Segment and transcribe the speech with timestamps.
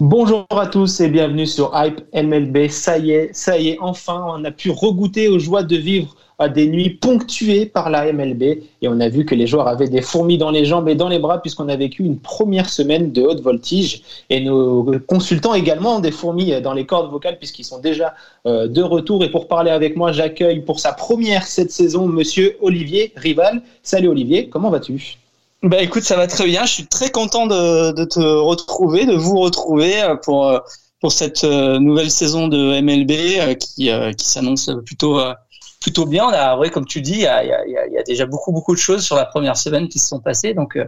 [0.00, 2.68] Bonjour à tous et bienvenue sur Hype MLB.
[2.70, 6.16] Ça y est, ça y est, enfin, on a pu regoûter aux joies de vivre
[6.38, 8.42] à des nuits ponctuées par la MLB
[8.80, 11.10] et on a vu que les joueurs avaient des fourmis dans les jambes et dans
[11.10, 14.00] les bras puisqu'on a vécu une première semaine de haute voltige
[14.30, 18.14] et nos consultants également des fourmis dans les cordes vocales puisqu'ils sont déjà
[18.46, 22.56] euh, de retour et pour parler avec moi, j'accueille pour sa première cette saison monsieur
[22.62, 23.60] Olivier Rival.
[23.82, 25.18] Salut Olivier, comment vas-tu?
[25.62, 26.64] Bah écoute, ça va très bien.
[26.64, 30.58] Je suis très content de, de te retrouver, de vous retrouver euh, pour euh,
[31.00, 33.10] pour cette euh, nouvelle saison de MLB
[33.40, 35.34] euh, qui euh, qui s'annonce plutôt euh,
[35.80, 36.24] plutôt bien.
[36.26, 38.02] On a, ouais, comme tu dis, il y a, il y, a, il y a
[38.02, 40.86] déjà beaucoup beaucoup de choses sur la première semaine qui se sont passées, donc euh,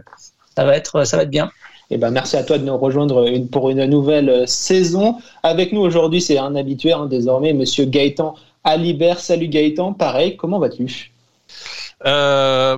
[0.57, 1.51] ça va être ça va être bien.
[1.91, 5.17] Eh ben, merci à toi de nous rejoindre une- pour une nouvelle saison.
[5.43, 9.19] Avec nous aujourd'hui, c'est un habitué hein, désormais, Monsieur Gaëtan Alibert.
[9.19, 11.11] Salut Gaëtan, pareil, comment vas-tu?
[12.05, 12.77] Euh,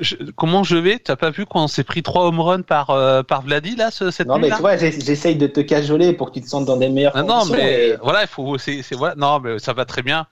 [0.00, 0.98] je- comment je vais?
[0.98, 4.10] T'as pas vu qu'on s'est pris trois home runs par euh, par Vladi là ce-
[4.10, 4.56] cette Non, mais nuit-là?
[4.56, 7.12] tu vois, j'ai- j'essaye de te cajoler pour que tu te sentes dans des meilleures
[7.14, 7.54] Ah non, conditions.
[7.56, 8.58] mais et- voilà, il faut.
[8.58, 9.14] C'est, c'est voilà.
[9.16, 10.26] Non, mais ça va très bien.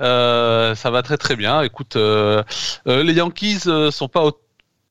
[0.00, 1.62] Euh, ça va très très bien.
[1.62, 2.42] Écoute, euh,
[2.86, 4.32] les Yankees sont pas au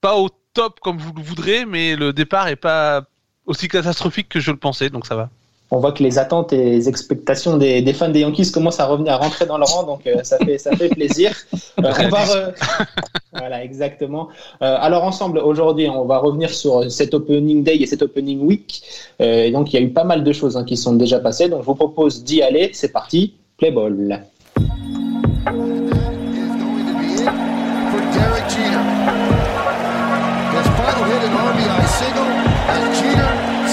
[0.02, 3.04] pas au top comme vous le voudrez, mais le départ est pas
[3.46, 5.30] aussi catastrophique que je le pensais, donc ça va.
[5.72, 8.88] On voit que les attentes et les expectations des, des fans des Yankees commencent à
[8.88, 11.34] revenir, à rentrer dans le rang, donc euh, ça fait ça fait plaisir.
[11.80, 12.54] Euh, on va re-
[13.34, 14.28] voilà, exactement.
[14.62, 18.82] Euh, alors ensemble, aujourd'hui, on va revenir sur cet opening day et cet opening week.
[19.22, 21.20] Euh, et donc, il y a eu pas mal de choses hein, qui sont déjà
[21.20, 21.48] passées.
[21.48, 22.72] Donc, je vous propose d'y aller.
[22.74, 24.20] C'est parti, play ball.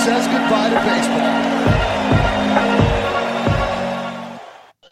[0.07, 1.36] is going to be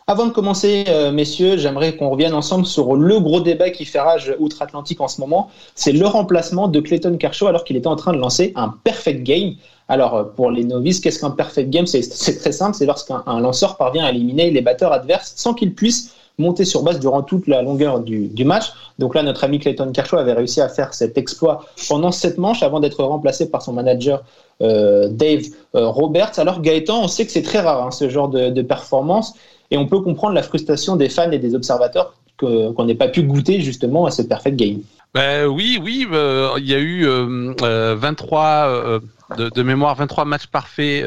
[0.07, 4.01] Avant de commencer, euh, messieurs, j'aimerais qu'on revienne ensemble sur le gros débat qui fait
[4.01, 5.49] rage outre-Atlantique en ce moment.
[5.75, 9.23] C'est le remplacement de Clayton Kershaw alors qu'il était en train de lancer un perfect
[9.23, 9.55] game.
[9.89, 11.87] Alors, euh, pour les novices, qu'est-ce qu'un perfect game?
[11.87, 12.03] C'est
[12.39, 16.15] très simple, c'est lorsqu'un un lanceur parvient à éliminer les batteurs adverses sans qu'il puisse
[16.37, 18.75] monter sur base durant toute la longueur du, match.
[18.99, 22.63] Donc là, notre ami Clayton Kershaw avait réussi à faire cet exploit pendant sept manches
[22.63, 24.23] avant d'être remplacé par son manager
[24.61, 26.39] euh, Dave Roberts.
[26.39, 29.35] Alors Gaëtan, on sait que c'est très rare hein, ce genre de performance.
[29.71, 33.23] Et on peut comprendre la frustration des fans et des observateurs qu'on n'ait pas pu
[33.23, 34.81] goûter justement à ce perfect game.
[35.15, 39.01] Ben oui, oui, euh, il y a eu euh, euh, 23 euh,
[39.39, 41.05] de, mémoire, 23 matchs parfaits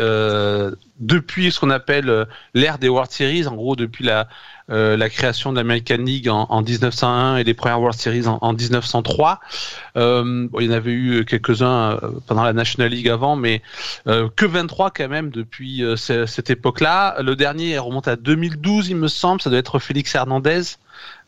[1.00, 4.30] depuis ce qu'on appelle l'ère des World Series, en gros depuis la
[4.70, 8.38] euh, la création de l'American League en, en 1901 et les premières World Series en,
[8.42, 9.40] en 1903.
[9.96, 13.62] Euh, il y en avait eu quelques-uns euh, pendant la National League avant, mais
[14.08, 17.22] euh, que 23 quand même depuis ce- cette époque-là.
[17.22, 19.42] Le dernier remonte à 2012, il me semble.
[19.42, 20.62] Ça doit être Félix Hernandez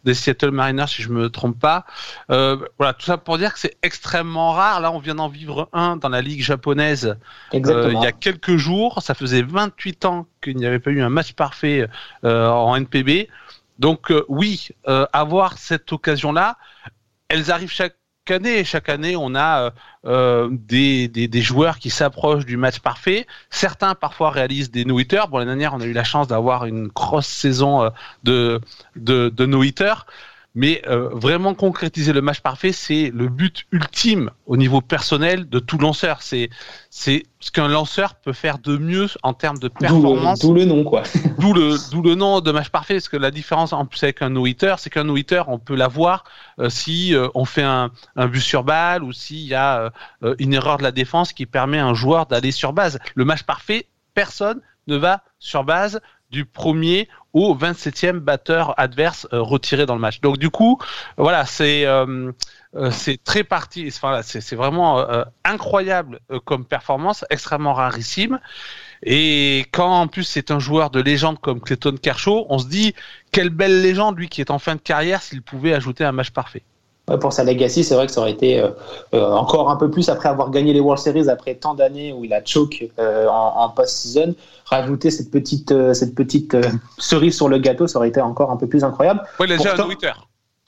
[0.03, 1.85] des Seattle Mariners, si je me trompe pas.
[2.31, 4.79] Euh, voilà, tout ça pour dire que c'est extrêmement rare.
[4.81, 7.17] Là, on vient d'en vivre un dans la ligue japonaise
[7.53, 9.01] euh, il y a quelques jours.
[9.01, 11.87] Ça faisait 28 ans qu'il n'y avait pas eu un match parfait
[12.23, 13.27] euh, en NPB.
[13.79, 16.57] Donc euh, oui, euh, avoir cette occasion-là,
[17.29, 17.95] elles arrivent chaque
[18.63, 19.71] Chaque année, on a euh,
[20.05, 23.25] euh, des, joueurs qui s'approchent du match parfait.
[23.49, 25.27] Certains parfois réalisent des no-hitters.
[25.29, 27.91] Bon, l'année dernière, on a eu la chance d'avoir une grosse saison
[28.25, 28.59] euh,
[28.95, 30.05] de no-hitters.
[30.55, 35.59] Mais euh, vraiment concrétiser le match parfait, c'est le but ultime au niveau personnel de
[35.59, 36.21] tout lanceur.
[36.23, 36.49] C'est
[36.89, 40.39] c'est ce qu'un lanceur peut faire de mieux en termes de D'où performance.
[40.39, 41.03] d'où le nom, quoi.
[41.39, 44.21] D'où le, d'où le nom de match parfait, parce que la différence en plus avec
[44.23, 46.23] un no-hitter, c'est qu'un no-hitter, on peut l'avoir
[46.59, 49.89] euh, si euh, on fait un, un but sur balle ou s'il y a euh,
[50.23, 52.99] euh, une erreur de la défense qui permet à un joueur d'aller sur base.
[53.15, 59.41] Le match parfait, personne ne va sur base du premier au 27e batteur adverse euh,
[59.41, 60.21] retiré dans le match.
[60.21, 60.79] Donc du coup,
[61.17, 62.31] voilà, c'est euh,
[62.75, 62.91] euh,
[63.23, 65.05] très parti, enfin, c'est vraiment
[65.43, 68.39] incroyable comme performance, extrêmement rarissime.
[69.03, 72.93] Et quand en plus c'est un joueur de légende comme Clayton Kershaw, on se dit
[73.31, 76.31] quelle belle légende lui qui est en fin de carrière s'il pouvait ajouter un match
[76.31, 76.63] parfait.
[77.09, 78.69] Ouais, pour sa legacy, c'est vrai que ça aurait été euh,
[79.13, 82.23] euh, encore un peu plus après avoir gagné les World Series après tant d'années où
[82.23, 84.35] il a choke euh, en, en post-season.
[84.65, 86.61] Rajouter cette petite, euh, cette petite euh,
[86.99, 89.21] cerise sur le gâteau, ça aurait été encore un peu plus incroyable.
[89.39, 89.89] Ouais, il a déjà un Pourtant-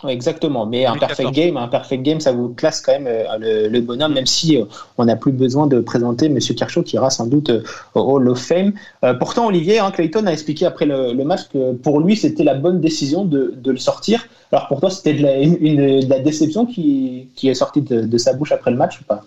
[0.07, 3.81] Exactement, mais un perfect game, un perfect game, ça vous classe quand même euh, le,
[3.81, 4.65] bonhomme, même si euh,
[4.97, 7.63] on n'a plus besoin de présenter Monsieur Kershaw qui ira sans doute euh,
[7.93, 8.73] au Hall of Fame.
[9.19, 12.81] pourtant, Olivier hein, Clayton a expliqué après le, match que pour lui c'était la bonne
[12.81, 14.27] décision de, le sortir.
[14.51, 18.77] Alors pour toi, c'était de, la, déception qui, est sortie de, sa bouche après le
[18.77, 19.23] match ou pas?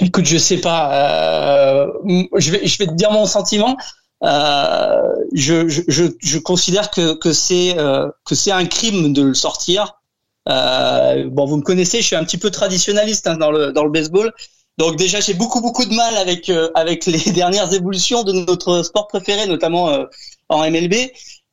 [0.00, 1.86] Écoute, je sais pas.
[2.06, 3.76] je vais, je vais te dire mon sentiment.
[4.24, 9.34] Euh, je, je, je, considère que, que c'est euh, que c'est un crime de le
[9.34, 10.00] sortir.
[10.48, 13.84] Euh, bon, vous me connaissez, je suis un petit peu traditionnaliste hein, dans le dans
[13.84, 14.32] le baseball.
[14.78, 18.82] Donc déjà, j'ai beaucoup beaucoup de mal avec euh, avec les dernières évolutions de notre
[18.82, 20.06] sport préféré, notamment
[20.48, 20.94] en MLB.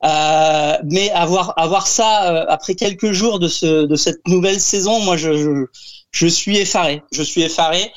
[0.04, 5.18] Euh, mais avoir avoir ça après quelques jours de ce de cette nouvelle saison, moi
[5.18, 5.66] je je,
[6.12, 7.04] je suis effaré.
[7.12, 7.92] Je suis effaré.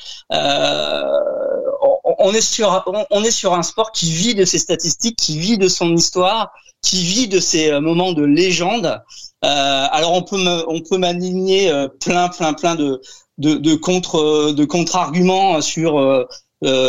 [2.25, 5.37] Euh, on est sur on est sur un sport qui vit de ses statistiques, qui
[5.37, 6.51] vit de son histoire,
[6.81, 9.01] qui vit de ses euh, moments de légende.
[9.43, 10.37] Euh, alors on peut
[10.67, 13.01] on peut m'aligner euh, plein plein plein de
[13.37, 16.25] de, de contre de contre arguments sur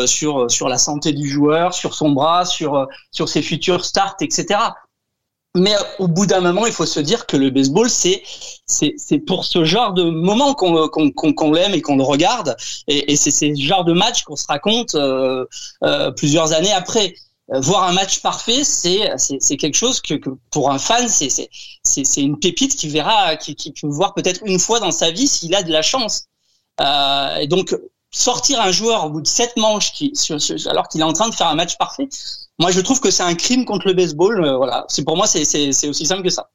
[0.07, 4.61] sur sur la santé du joueur, sur son bras, sur sur ses futurs starts, etc.
[5.57, 8.23] Mais au bout d'un moment, il faut se dire que le baseball, c'est
[8.67, 12.57] c'est pour ce genre de moment qu'on qu'on l'aime et qu'on le regarde,
[12.89, 15.47] et, et c'est ce genre de match qu'on se raconte euh,
[15.83, 17.15] euh, plusieurs années après.
[17.53, 21.31] Euh, voir un match parfait, c'est c'est quelque chose que, que, pour un fan, c'est
[21.85, 25.55] c'est une pépite qui verra, qui, peut voir peut-être une fois dans sa vie s'il
[25.55, 26.27] a de la chance.
[26.81, 27.75] Euh, et donc
[28.17, 29.93] sortir un joueur au bout de sept manches,
[30.67, 32.09] alors qu'il est en train de faire un match parfait,
[32.59, 34.43] moi, je trouve que c'est un crime contre le baseball.
[34.43, 36.49] Euh, voilà, c'est pour moi, c'est aussi simple que ça.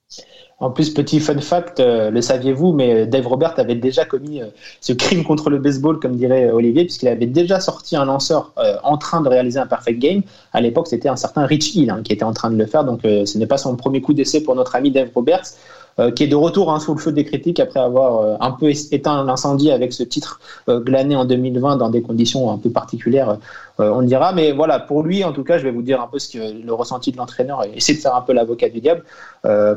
[0.59, 4.47] En plus, petit fun fact, euh, le saviez-vous, mais Dave Robert avait déjà commis euh,
[4.79, 8.53] ce crime contre le baseball, comme dirait Olivier, puisqu'il avait déjà sorti un lanceur
[8.83, 10.21] en train de réaliser un perfect game.
[10.53, 12.83] À l'époque, c'était un certain Rich Hill hein, qui était en train de le faire,
[12.83, 15.53] donc ce n'est pas son premier coup d'essai pour notre ami Dave Roberts.
[15.99, 18.51] Euh, qui est de retour hein, sous le feu des critiques après avoir euh, un
[18.51, 20.39] peu éteint l'incendie avec ce titre
[20.69, 23.37] euh, glané en 2020 dans des conditions un peu particulières,
[23.79, 24.31] on dira.
[24.31, 26.63] Mais voilà, pour lui, en tout cas, je vais vous dire un peu ce que
[26.63, 29.03] le ressenti de l'entraîneur et essayer de faire un peu l'avocat du diable.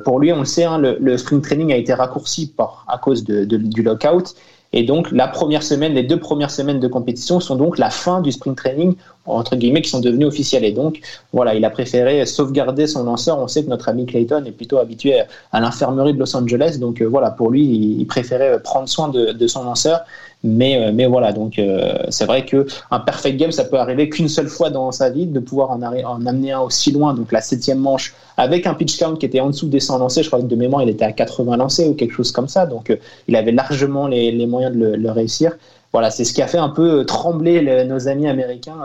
[0.05, 2.99] pour lui, on le sait, hein, le, le, spring training a été raccourci par, à
[2.99, 4.34] cause de, du lockout.
[4.76, 8.21] Et donc, la première semaine, les deux premières semaines de compétition sont donc la fin
[8.21, 10.65] du spring training, entre guillemets, qui sont devenus officiels.
[10.65, 10.99] Et donc,
[11.32, 13.38] voilà, il a préféré sauvegarder son lanceur.
[13.38, 15.23] On sait que notre ami Clayton est plutôt habitué
[15.53, 16.79] à l'infirmerie de Los Angeles.
[16.81, 20.00] Donc, euh, voilà, pour lui, il préférait prendre soin de son lanceur.
[20.46, 24.11] Mais, euh, mais voilà, donc euh, c'est vrai que un perfect game, ça peut arriver
[24.11, 27.32] qu'une seule fois dans sa vie, de pouvoir en, en, amener un aussi loin, donc
[27.32, 30.23] la septième manche, avec un pitch count qui était en dessous des 100 lancés.
[30.23, 32.67] Je crois que de mémoire, il était à 80 lancés ou quelque chose comme ça.
[32.67, 32.96] Donc euh,
[33.26, 35.56] il avait largement les, moyens de le, réussir.
[35.93, 38.81] Voilà, c'est ce qui a fait un peu trembler nos amis américains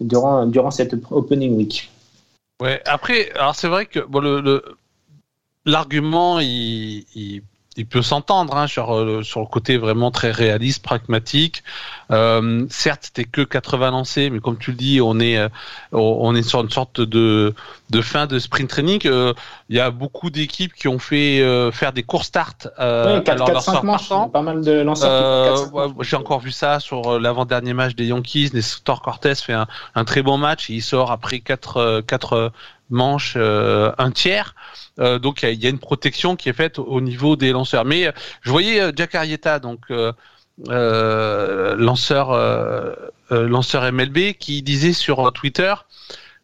[0.00, 1.92] durant, durant cette opening week.
[2.60, 4.22] Ouais, après, alors c'est vrai que bon,
[5.64, 7.42] l'argument, il
[7.76, 11.62] il peut s'entendre hein, sur, euh, sur le côté vraiment très réaliste, pragmatique.
[12.10, 15.48] Euh, certes, c'était que 80 lancés, mais comme tu le dis, on est, euh,
[15.92, 17.54] on est sur une sorte de,
[17.90, 19.00] de fin de sprint training.
[19.06, 19.32] Euh,
[19.68, 21.42] il y a beaucoup d'équipes qui ont fait
[21.72, 25.70] faire des courts starts euh, oui, 4-5 manches, Pas mal de lanceurs.
[26.00, 28.50] J'ai encore vu ça sur l'avant-dernier match des Yankees.
[28.54, 30.70] Nestor Cortez fait un, un, très bon match.
[30.70, 32.52] Et il sort après 4, 4
[32.90, 34.54] manche euh, un tiers.
[35.00, 37.84] Euh, donc il y, a une protection qui est faite au niveau des lanceurs.
[37.84, 39.92] Mais je voyais euh, Jack Arrieta, donc
[40.68, 42.32] lanceur,
[43.30, 45.74] lanceur MLB, qui disait sur Twitter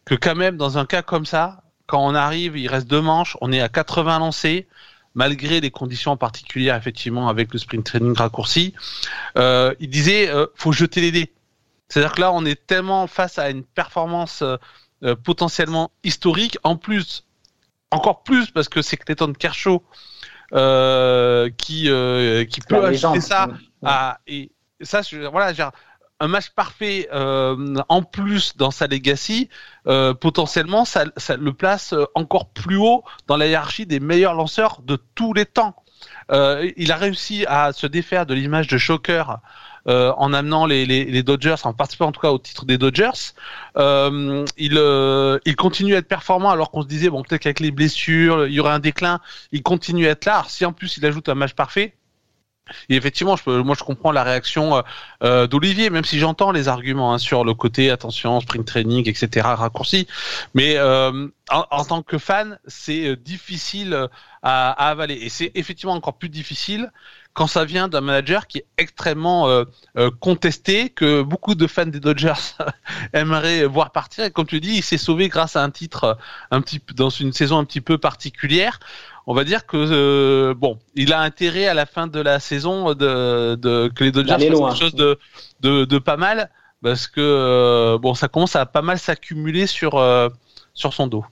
[0.05, 3.37] que quand même dans un cas comme ça, quand on arrive, il reste deux manches,
[3.41, 4.67] on est à 80 lancés,
[5.15, 8.73] malgré des conditions particulières effectivement avec le sprint training raccourci.
[9.37, 11.33] Euh, il disait euh, faut jeter les dés.
[11.89, 14.43] C'est-à-dire que là, on est tellement face à une performance
[15.23, 16.57] potentiellement historique.
[16.63, 17.25] En plus,
[17.91, 19.83] encore plus parce que c'est Clayton Kershaw
[20.53, 23.49] euh, qui euh, qui peut ajouter ça
[23.83, 25.71] à, et ça voilà genre,
[26.19, 29.49] un match parfait euh, en plus dans sa legacy
[29.87, 34.81] euh, potentiellement ça, ça, le place encore plus haut dans la hiérarchie des meilleurs lanceurs
[34.81, 35.75] de tous les temps
[36.31, 39.37] euh, il a réussi à se défaire de l'image de Shocker
[39.87, 43.33] euh, en amenant les, Dodgers, en participant en tout cas au titre des Dodgers.
[43.77, 48.47] Euh, il, continue à être performant alors qu'on se disait bon peut-être qu'avec les blessures
[48.47, 49.19] il y aurait un déclin.
[49.51, 50.43] Il continue à être là.
[50.47, 51.95] Si en plus il ajoute un match parfait,
[52.89, 54.81] et effectivement, je peux, moi je comprends la réaction euh,
[55.23, 59.47] euh d'Olivier, même si j'entends les arguments hein, sur le côté attention, sprint training, etc.
[59.55, 60.07] raccourci.
[60.53, 64.07] Mais euh, en, en, tant que fan, c'est difficile
[64.43, 65.15] à, à, avaler.
[65.15, 66.91] Et c'est effectivement encore plus difficile
[67.33, 69.63] quand ça vient d'un manager qui est extrêmement euh,
[69.97, 72.33] euh, contesté, que beaucoup de fans des Dodgers
[73.13, 74.25] aimeraient voir partir.
[74.25, 76.17] Et comme tu dis, il s'est sauvé grâce à un titre
[76.51, 78.79] un petit dans une saison un petit peu particulière.
[79.31, 82.93] On va dire que euh, bon, il a intérêt à la fin de la saison
[82.93, 85.17] de, de que les Dodgers fassent quelque chose de,
[85.61, 86.49] de, de pas mal
[86.83, 90.27] parce que euh, bon, ça commence à pas mal s'accumuler sur euh,
[90.73, 91.23] sur son dos.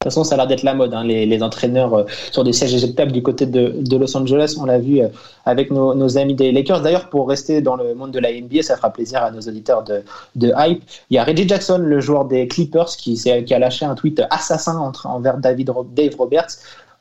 [0.00, 0.92] De toute façon, ça a l'air d'être la mode.
[0.92, 4.56] hein, les, les entraîneurs euh, sur des sièges éjectables du côté de, de Los Angeles,
[4.60, 5.08] on l'a vu euh,
[5.46, 6.82] avec nos, nos amis des Lakers.
[6.82, 9.82] D'ailleurs, pour rester dans le monde de la NBA, ça fera plaisir à nos auditeurs
[9.84, 10.02] de,
[10.34, 10.82] de Hype.
[11.08, 14.20] Il y a Reggie Jackson, le joueur des Clippers, qui, qui a lâché un tweet
[14.28, 16.56] assassin entre, envers David, Dave Roberts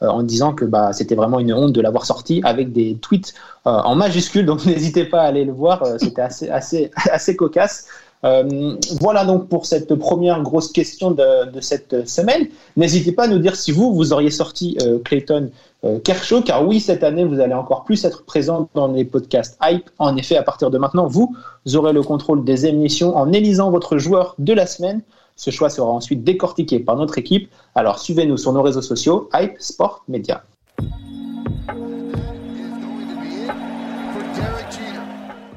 [0.09, 3.33] en disant que bah, c'était vraiment une honte de l'avoir sorti avec des tweets
[3.67, 4.45] euh, en majuscules.
[4.45, 5.83] Donc n'hésitez pas à aller le voir.
[5.83, 6.21] euh, c'était
[7.11, 7.87] assez, cocasse.
[8.25, 12.47] Euh, voilà donc pour cette première grosse question de, cette semaine.
[12.77, 15.49] N'hésitez pas à nous dire si vous, vous auriez sorti euh, Clayton
[15.83, 19.57] euh, Kershaw, car oui, cette année, vous allez encore plus être présent dans les podcasts
[19.61, 19.89] Hype.
[19.99, 21.35] En effet, à partir de maintenant, vous
[21.73, 25.01] aurez le contrôle des émissions en élisant votre joueur de la semaine.
[25.35, 27.49] Ce choix sera ensuite décortiqué par notre équipe.
[27.75, 30.43] Alors suivez-nous sur nos réseaux sociaux, Hype Sport Media.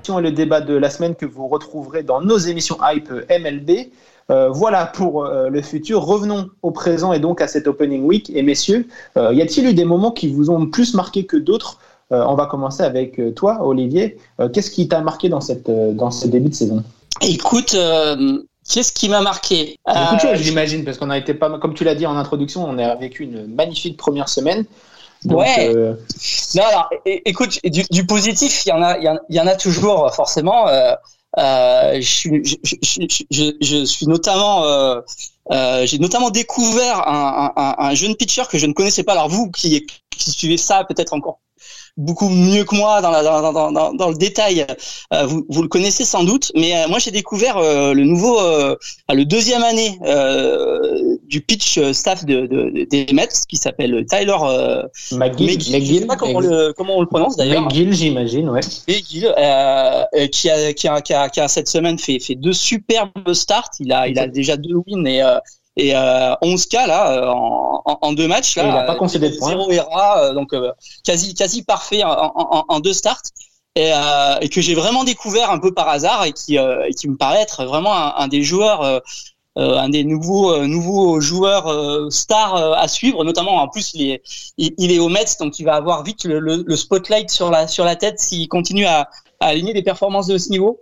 [0.09, 3.88] et le débat de la semaine que vous retrouverez dans nos émissions Hype MLB.
[4.30, 6.04] Euh, voilà pour euh, le futur.
[6.04, 8.30] Revenons au présent et donc à cette Opening Week.
[8.30, 11.78] Et messieurs, euh, y a-t-il eu des moments qui vous ont plus marqué que d'autres?
[12.12, 14.16] On va commencer avec toi, Olivier.
[14.52, 16.85] Qu'est-ce qui t'a marqué dans, cette, dans ce début de saison?
[17.21, 17.76] Écoute,
[18.68, 21.75] qu'est-ce qui m'a marqué Beaucoup de Euh, choses, j'imagine, parce qu'on a été pas comme
[21.75, 24.64] tu l'as dit en introduction, on a vécu une magnifique première semaine.
[25.25, 25.75] Donc, Ouais.
[25.75, 25.94] euh,
[26.54, 30.14] Non, alors, écoute, du, du positif, il y en a, il y en- a toujours
[30.14, 30.68] forcément.
[30.68, 30.92] Euh,
[31.38, 32.54] euh, je, suis- je,
[33.30, 35.00] je, je, suis notamment, euh,
[35.52, 39.12] euh, j'ai notamment découvert un, un, un jeune pitcher que je ne connaissais pas.
[39.12, 41.40] Alors vous, qui, qui suivez ça peut-être encore
[41.97, 44.67] beaucoup mieux que moi dans, la, dans, dans, dans, dans le détail,
[45.12, 46.53] euh, vous, vous le connaissez sans doute.
[46.55, 48.76] Mais euh, moi, j'ai découvert euh, le nouveau, euh,
[49.12, 54.37] le deuxième année euh, du pitch staff de, de- des Mets, qui s'appelle Tyler.
[54.43, 57.62] Euh, McGill, McGill, je sais McGill, pas comment, le, comment on le prononce d'ailleurs.
[57.62, 58.61] McGill, j'imagine, ouais.
[58.88, 62.35] McGill, euh, euh, qui, a, qui, a, qui, a, qui a cette semaine fait, fait
[62.35, 63.71] deux superbes starts.
[63.81, 65.38] Il a, il a déjà deux wins et, euh,
[65.76, 68.56] et euh, 11 K là euh, en, en, en deux matchs.
[68.56, 69.49] Là, Et il a pas Euh, concédé de points.
[69.50, 70.73] Zéro ERA, euh, donc euh,
[71.04, 73.23] quasi, quasi parfait en, en, en- en deux starts.
[73.78, 76.95] Et, euh, et que j'ai vraiment découvert un peu par hasard et qui, euh, et
[76.95, 79.00] qui me paraît être vraiment un, un des joueurs, euh,
[79.59, 83.23] euh, un des nouveaux, euh, nouveaux joueurs euh, stars euh, à suivre.
[83.23, 84.23] Notamment, en plus, il est,
[84.56, 87.50] il, il est au Mets, donc il va avoir vite le, le, le spotlight sur
[87.50, 90.80] la, sur la tête s'il continue à, à aligner des performances de ce niveau.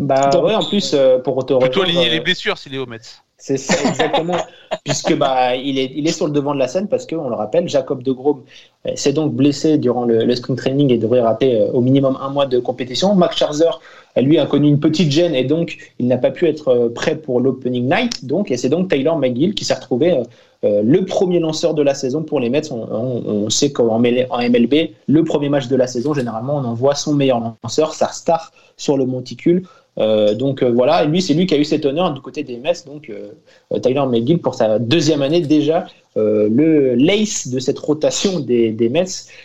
[0.00, 2.74] Bah Donc- ouais, en plus, euh, pour te Plutôt rejoindre, aligner euh, les blessures s'il
[2.74, 2.98] est au Mets.
[3.44, 4.36] C'est ça, exactement.
[4.84, 7.28] Puisque bah, il, est, il est sur le devant de la scène parce que, on
[7.28, 8.42] le rappelle, Jacob de Grom
[8.86, 12.16] euh, s'est donc blessé durant le, le spring training et devrait rater euh, au minimum
[12.20, 13.16] un mois de compétition.
[13.16, 13.80] Max Scherzer,
[14.16, 17.16] lui, a connu une petite gêne et donc il n'a pas pu être euh, prêt
[17.16, 18.24] pour l'opening night.
[18.24, 20.22] Donc, et c'est donc Taylor McGill qui s'est retrouvé
[20.64, 22.70] euh, le premier lanceur de la saison pour les Mets.
[22.70, 26.58] On, on- on sait qu'en ML- en MLB, le premier match de la saison, généralement,
[26.58, 29.64] on envoie son meilleur lanceur, sa star sur le monticule.
[29.98, 32.42] Euh, donc euh, voilà, et lui, c'est lui qui a eu cet honneur du côté
[32.42, 32.72] des Mets.
[32.86, 38.70] Donc euh, Tyler McGill, pour sa deuxième année déjà, le l'ace de cette rotation des,
[38.70, 39.04] des Mets,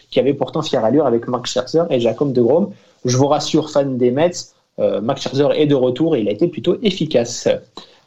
[0.09, 2.71] qui avait pourtant fière allure avec Mark Scherzer et Jacob de Grom.
[3.05, 4.31] Je vous rassure, fan des Mets,
[4.77, 7.47] Max Scherzer est de retour et il a été plutôt efficace.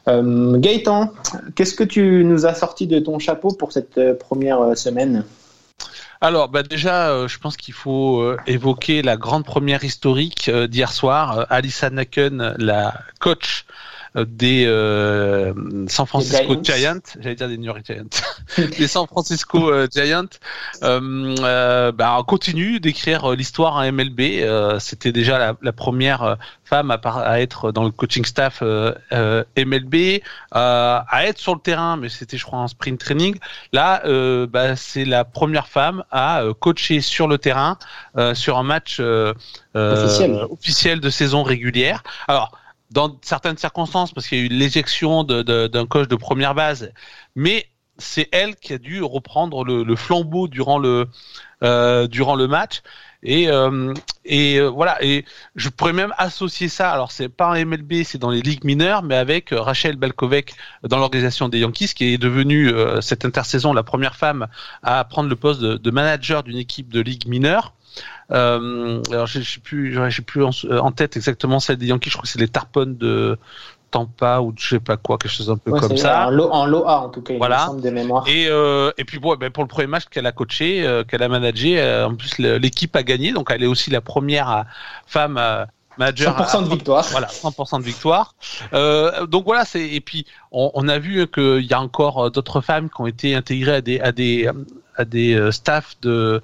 [0.07, 1.11] Gaëtan,
[1.55, 5.25] qu'est-ce que tu nous as sorti de ton chapeau pour cette première semaine?
[6.23, 10.67] Alors, bah déjà, euh, je pense qu'il faut euh, évoquer la grande première historique euh,
[10.67, 11.47] d'hier soir.
[11.49, 13.65] Alissa Naken, la coach
[14.17, 15.53] des euh,
[15.89, 16.77] San Francisco Giants.
[16.77, 18.05] Giants, j'allais dire des New York Giants,
[18.79, 20.25] des San Francisco euh, Giants,
[20.83, 24.21] euh, euh, bah, on continue d'écrire euh, l'histoire en MLB.
[24.21, 28.61] Euh, C'était déjà la, la première euh, femme à, à être dans le coaching staff
[28.63, 30.21] euh, euh, MLB, euh,
[31.09, 33.37] à être sur le terrain, mais c'était je crois en sprint training.
[33.73, 37.79] Là, euh, bah, c'est la première femme à euh, coacher sur le terrain
[38.17, 39.35] euh, sur un match euh,
[39.77, 40.31] euh, Officiel.
[40.51, 42.03] officiel de saison régulière.
[42.27, 42.53] Alors,
[42.91, 46.93] dans certaines circonstances, parce qu'il y a eu l'éjection d'un coach de première base,
[47.35, 47.67] mais
[47.99, 51.07] c'est elle qui a dû reprendre le, flambeau durant le
[51.63, 52.83] euh, durant le match.
[53.23, 53.93] Et, euh,
[54.25, 56.91] et euh, voilà, et je pourrais même associer ça.
[56.91, 60.99] Alors c'est pas en MLB, c'est dans les ligues mineures, mais avec Rachel Balkovec dans
[60.99, 64.47] l'organisation des Yankees, qui est devenue euh, cette intersaison la première femme
[64.83, 67.75] à prendre le poste de, de manager d'une équipe de ligue mineure.
[68.31, 72.11] Euh, alors je sais plus, j'ai plus en, en tête exactement celle des Yankees.
[72.11, 73.39] Je crois que c'est les Tarpons de
[73.91, 76.29] Tampa ou je sais pas quoi, quelque chose un peu Ouais, comme ça.
[76.29, 77.67] En, lo, en LOA, en tout cas, il Voilà.
[77.67, 78.25] semble des mémoires.
[78.29, 81.23] Et, euh, et puis bon, ben, pour le premier match qu'elle a coaché, euh, qu'elle
[81.25, 84.63] a managé, euh, en plus l'équipe a gagné, donc elle est aussi la première euh,
[85.07, 85.65] femme euh,
[85.99, 86.37] manager.
[86.39, 87.05] 100% à- de victoire.
[87.11, 88.37] Voilà, 100% de victoire.
[88.73, 92.31] Euh, donc voilà, c'est et puis on, on a vu qu'il y a encore euh,
[92.31, 94.53] d'autres femmes qui ont été intégrées à des à des euh,
[94.97, 96.41] à des euh, staffs de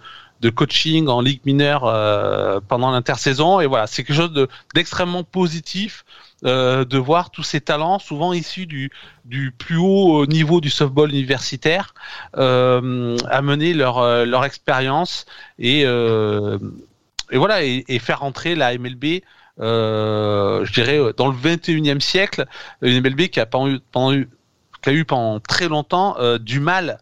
[0.46, 3.60] de coaching en ligue mineure euh, pendant l'intersaison.
[3.60, 6.04] Et voilà, c'est quelque chose de d'extrêmement positif
[6.44, 11.94] euh, de voir tous ces talents, souvent issus du plus haut niveau du softball universitaire,
[12.36, 15.26] euh, amener leur euh, leur expérience
[15.58, 16.58] et euh,
[17.32, 19.22] et voilà et, faire rentrer la MLB
[19.58, 22.46] euh, je dirais euh, dans le 21e siècle.
[22.82, 23.74] Une MLB qui a pendant
[24.82, 26.98] qui a eu pendant très longtemps euh, du mal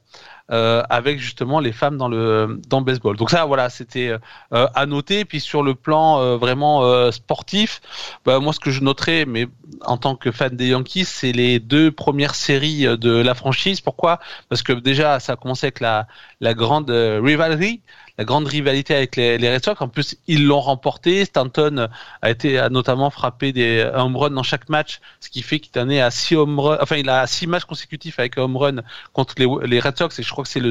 [0.51, 3.17] euh, avec justement les femmes dans le dans le baseball.
[3.17, 4.11] Donc ça voilà, c'était
[4.53, 7.81] euh, à noter puis sur le plan euh, vraiment euh, sportif,
[8.25, 9.47] bah, moi ce que je noterais mais
[9.83, 13.81] en tant que fan des Yankees, c'est les deux premières séries euh, de la franchise.
[13.81, 14.21] Pourquoi?
[14.49, 16.07] Parce que déjà ça a commencé avec la
[16.41, 17.81] la grande euh, rivalry
[18.19, 19.81] la grande rivalité avec les, les Red Sox.
[19.81, 21.25] En plus, ils l'ont remporté.
[21.25, 21.89] Stanton
[22.23, 25.81] a été a notamment frappé des home run dans chaque match, ce qui fait qu'il
[25.81, 26.79] en est à six home run.
[26.81, 28.77] Enfin, il a six matchs consécutifs avec home run
[29.13, 30.19] contre les, Red Sox.
[30.19, 30.71] Et je crois que c'est le,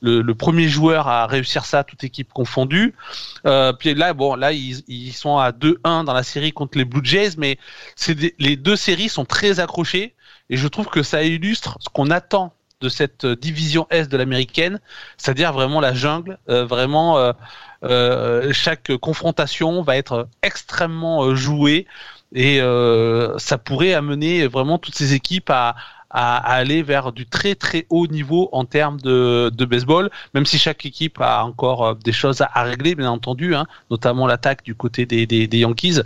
[0.00, 2.94] le, le premier joueur à réussir ça, toute équipe confondue.
[3.46, 6.84] Euh, puis là, bon, là, ils, ils sont à 2-1 dans la série contre les
[6.84, 7.58] Blue Jays, mais
[8.38, 10.14] les deux séries sont très accrochées.
[10.48, 14.16] Et je trouve que ça illustre ce qu'on attend de cette euh, division Est de
[14.16, 14.80] l'américaine,
[15.16, 17.32] c'est-à-dire vraiment la jungle, euh, vraiment
[17.84, 21.86] euh, chaque confrontation va être extrêmement jouée
[22.34, 22.58] et
[23.38, 25.76] ça pourrait amener vraiment toutes ces équipes à,
[26.16, 30.46] à, à aller vers du très très haut niveau en termes de, de baseball, même
[30.46, 34.26] si chaque équipe a encore euh, des choses à, à régler, bien entendu, hein, notamment
[34.26, 36.00] l'attaque du côté des, des, des Yankees.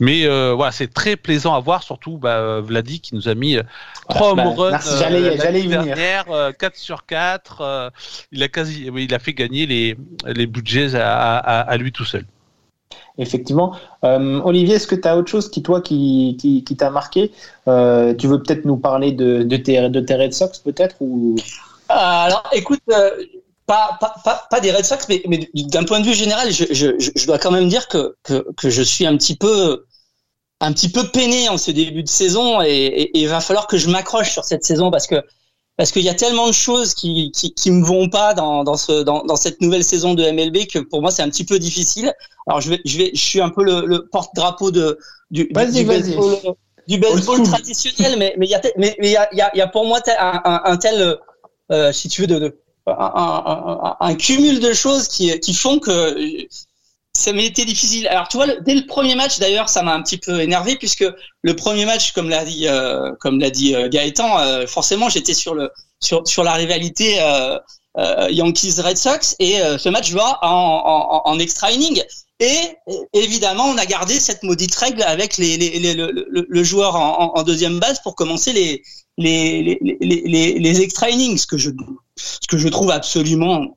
[0.00, 3.34] Mais euh, voilà, c'est très plaisant à voir, surtout bah, euh, Vladi qui nous a
[3.34, 3.62] mis euh,
[4.08, 4.78] trois bah, home runs
[5.20, 7.60] y- l'année dernière, euh, 4 sur 4.
[7.60, 7.90] euh,
[8.32, 11.92] il a quasi, oui, il a fait gagner les, les budgets à, à, à lui
[11.92, 12.24] tout seul.
[13.18, 13.74] Effectivement.
[14.04, 17.32] Euh, Olivier, est-ce que tu as autre chose qui, toi, qui, qui, t'a marqué?
[17.68, 20.96] Euh, Tu veux peut-être nous parler de, de, tes, de tes Red Sox, peut-être.
[21.02, 21.36] Euh,
[21.88, 22.80] alors, écoute,
[23.66, 26.64] pas, pas, pas, pas des Red Sox, mais, mais d'un point de vue général, je,
[26.70, 29.84] je, je dois quand même dire que, que, que je suis un petit peu
[30.62, 33.90] un petit peu peiné en ce début de saison et il va falloir que je
[33.90, 35.16] m'accroche sur cette saison parce que
[35.76, 38.76] parce qu'il y a tellement de choses qui qui, qui me vont pas dans dans
[38.76, 41.58] ce dans, dans cette nouvelle saison de MLB que pour moi c'est un petit peu
[41.58, 42.12] difficile.
[42.46, 44.98] Alors je vais je vais je suis un peu le, le porte-drapeau de
[45.30, 46.02] du, du- baseball
[46.88, 49.50] du baseball traditionnel mais mais il y a mais il y a, il y a
[49.56, 51.16] y a pour moi un, un, un tel
[51.70, 55.54] euh, si tu veux de, de un, un, un, un cumul de choses qui qui
[55.54, 56.16] font que
[57.14, 58.08] ça m'a été difficile.
[58.08, 60.76] Alors tu vois, le- dès le premier match d'ailleurs, ça m'a un petit peu énervé
[60.76, 61.04] puisque
[61.42, 65.34] le premier match, comme l'a dit, euh, comme l'a dit euh, Gaëtan, euh, forcément j'étais
[65.34, 65.70] sur le
[66.00, 67.58] sur sur la rivalité euh,
[67.98, 72.02] euh, Yankees Red Sox et ce match va en, en, en extra inning.
[72.40, 72.74] Et
[73.12, 76.96] évidemment, on a gardé cette maudite règle avec les, les, les- le, le- le joueur
[76.96, 78.82] en, en- deuxième base pour commencer les
[79.18, 81.70] les, les, les, les, les extra innings, ce que je
[82.16, 83.76] ce que je trouve absolument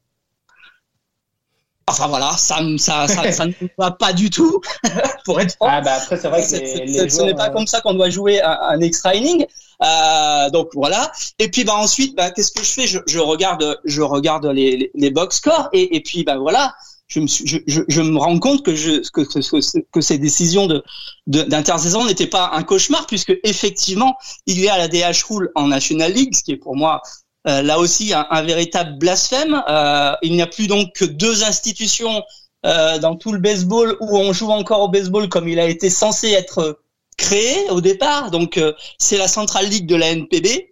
[1.88, 4.60] Enfin voilà, ça ça ça, ça ne me va pas du tout
[5.26, 5.67] pour être franc.
[5.69, 7.93] Ah, bah après, c'est vrai que les, les ce n'est pas euh, comme ça qu'on
[7.93, 9.45] doit jouer un, un extra inning.
[9.84, 11.12] Euh, donc voilà.
[11.38, 12.88] Et puis bah ensuite, bah qu'est-ce que je fais?
[12.88, 16.74] Je, je regarde, je regarde les, les, les box scores et, et puis bah voilà,
[17.08, 20.02] je me suis, je, je, je me rends compte que je que que, que, que
[20.02, 20.84] ces décisions de
[21.28, 24.15] de- d'intersaison n'étaient pas un cauchemar puisque effectivement
[24.48, 27.02] il y a la DH rule en National League, ce qui est pour moi
[27.47, 29.62] euh, là aussi un, un véritable blasphème.
[29.69, 32.23] Euh, il n'y a plus donc que deux institutions
[32.65, 35.89] euh, dans tout le baseball où on joue encore au baseball comme il a été
[35.89, 36.79] censé être
[37.17, 38.31] créé au départ.
[38.31, 40.71] Donc euh, c'est la Central League de la NPB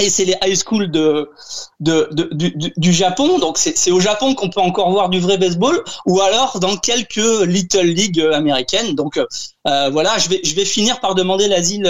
[0.00, 1.30] et c'est les high schools de,
[1.78, 3.38] de, de- du, du- Japon.
[3.38, 7.16] Donc c'est au Japon qu'on peut encore voir du vrai baseball ou alors dans quelques
[7.46, 8.96] little leagues euh, américaines.
[8.96, 9.26] Donc euh,
[9.68, 11.86] euh, voilà, je vais je vais finir par demander l'asile.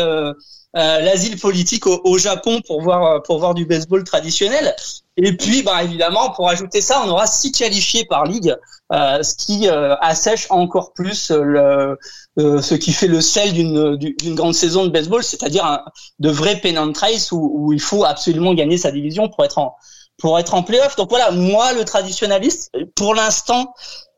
[0.77, 4.75] Euh, l'asile politique au, au Japon pour voir euh, pour voir du baseball traditionnel
[5.17, 8.57] et puis bah évidemment pour ajouter ça on aura six qualifiés par ligue
[8.93, 11.99] euh, ce qui euh, assèche encore plus euh, le,
[12.39, 15.85] euh, ce qui fait le sel d'une d'une grande saison de baseball, c'est-à-dire
[16.19, 19.59] de vrais pen and trace où, où il faut absolument gagner sa division pour être
[19.59, 19.75] en
[20.19, 20.97] pour être en playoff.
[20.97, 23.75] Donc voilà, moi le traditionnaliste, pour l'instant,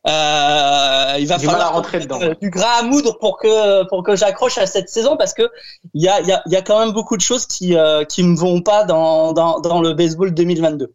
[0.09, 2.19] euh, il va Du falloir rentrer dedans.
[2.41, 5.43] du gras à moudre pour que pour que j'accroche à cette saison parce que
[5.95, 8.05] il y a il y a, y a quand même beaucoup de choses qui euh,
[8.05, 10.93] qui me vont pas dans dans dans le baseball 2022.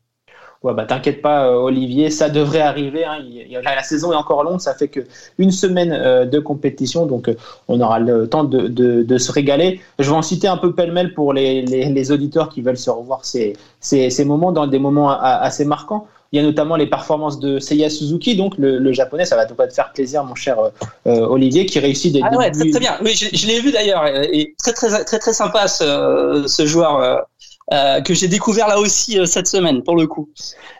[0.63, 3.03] Ouais, bah t'inquiète pas, euh, Olivier, ça devrait arriver.
[3.03, 3.17] Hein.
[3.19, 4.99] Il- il- la saison est encore longue, ça fait que
[5.39, 7.35] une semaine euh, de compétition, donc euh,
[7.67, 9.81] on aura le temps de, de- de se régaler.
[9.97, 12.91] Je vais en citer un peu pêle-mêle pour les, les- les auditeurs qui veulent se
[12.91, 16.05] revoir ces, ces, ces moments dans des moments a- a- assez marquants.
[16.31, 19.45] Il y a notamment les performances de Seiya Suzuki, donc le, le japonais, ça va
[19.45, 20.69] te te faire plaisir, mon cher euh,
[21.07, 22.97] euh, Olivier, qui réussit des Ah ouais, très, débuts- très bien.
[23.03, 24.05] Oui, je, je l'ai vu d'ailleurs.
[24.07, 27.25] Et très, très, très, très sympa ce, ce joueur
[27.73, 30.29] euh, que j'ai découvert là aussi euh, cette semaine, pour le coup.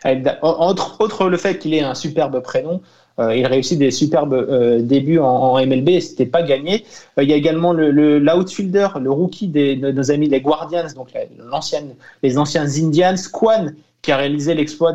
[0.04, 2.80] Avec da- Entre autres, le fait qu'il ait un superbe prénom,
[3.18, 4.34] euh, il réussit des superbes
[4.80, 6.86] débuts en, en MLB c'était pas gagné.
[7.20, 10.86] Il y a également le, le l'outfielder, le rookie des, de nos amis les Guardians,
[10.96, 13.66] donc l'ancienne, les anciens Indians, Quan,
[14.02, 14.94] qui a réalisé l'exploit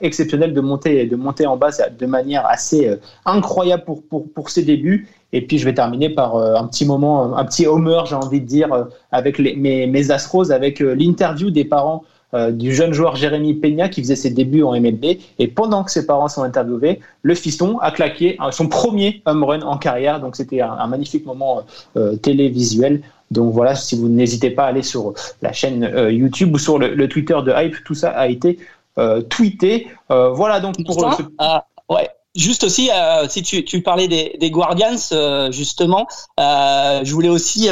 [0.00, 4.50] exceptionnel de monter, de monter en bas de manière assez euh, incroyable pour, pour, pour
[4.50, 5.08] ses débuts.
[5.32, 8.40] Et puis je vais terminer par euh, un petit moment, un petit homer, j'ai envie
[8.40, 12.02] de dire, euh, avec les, mes, mes Astros, avec l'interview des parents
[12.34, 15.18] euh, du jeune joueur Jérémy Peña qui faisait ses débuts en MLB.
[15.38, 19.62] Et pendant que ses parents sont interviewés, le fiston a claqué son premier home run
[19.62, 20.20] en carrière.
[20.20, 21.62] Donc c'était un, un magnifique moment
[21.96, 23.00] euh, télévisuel.
[23.30, 25.12] Donc voilà, si vous n'hésitez pas à aller sur
[25.42, 28.58] la chaîne euh, YouTube ou sur le, le Twitter de Hype, tout ça a été
[28.98, 29.88] euh, tweeté.
[30.10, 32.08] Euh, voilà donc pour ce- ah, ouais.
[32.34, 36.06] Juste aussi, euh, si tu, tu parlais des, des Guardians, euh, justement,
[36.38, 37.68] euh, je voulais aussi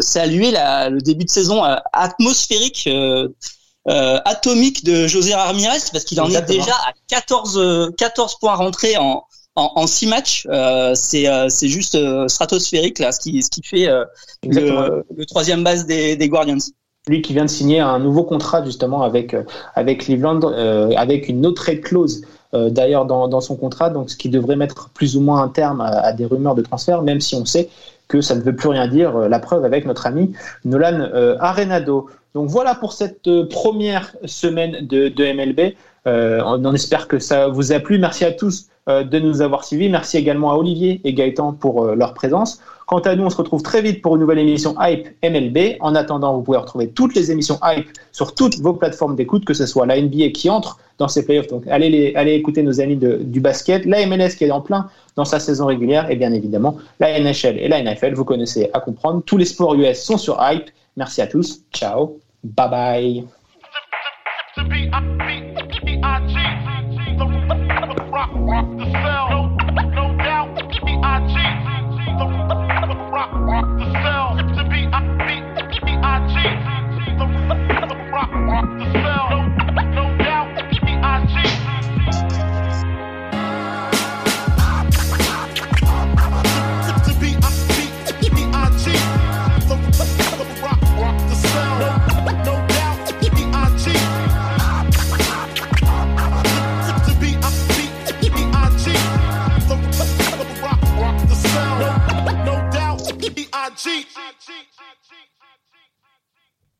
[0.00, 2.88] saluer la, le début de saison atmosphérique,
[3.86, 8.96] atomique de José Ramirez, parce qu'il en est déjà à 14, euh, 14 points rentrés
[8.96, 9.24] en,
[9.56, 10.46] en, en 6 matchs.
[10.50, 13.86] Euh, c'est euh, c'est juste euh, stratosphérique, là, ce qui, ce qui fait
[14.44, 16.58] le, le troisième base des, des Guardians.
[17.08, 19.36] lui qui vient de signer un nouveau contrat justement avec
[19.74, 20.40] avec Cleveland
[20.96, 25.16] avec une autre clause d'ailleurs dans, dans son contrat donc ce qui devrait mettre plus
[25.16, 27.68] ou moins un terme à, à des rumeurs de transfert même si on sait
[28.08, 30.32] que ça ne veut plus rien dire la preuve avec notre ami
[30.64, 31.08] Nolan
[31.40, 35.74] Arenado donc voilà pour cette première semaine de, de MLB
[36.06, 39.64] Euh, on, espère que ça vous a plu merci à tous euh, de nous avoir
[39.64, 43.30] suivis merci également à Olivier et Gaëtan pour euh, leur présence Quant à nous, on
[43.30, 45.76] se retrouve très vite pour une nouvelle émission Hype MLB.
[45.80, 49.54] En attendant, vous pouvez retrouver toutes les émissions Hype sur toutes vos plateformes d'écoute, que
[49.54, 51.46] ce soit la NBA qui entre dans ces playoffs.
[51.46, 54.60] Donc, allez, les, allez écouter nos amis de- du basket, la MLS qui est en
[54.60, 58.14] plein dans sa saison régulière, et bien évidemment, la NHL et la NFL.
[58.14, 59.22] Vous connaissez à comprendre.
[59.24, 60.68] Tous les sports US sont sur Hype.
[60.96, 61.60] Merci à tous.
[61.72, 62.18] Ciao.
[62.42, 63.24] Bye bye.